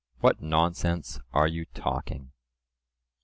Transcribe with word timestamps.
What 0.19 0.41
nonsense 0.41 1.19
are 1.31 1.45
you 1.47 1.65
talking? 1.75 2.31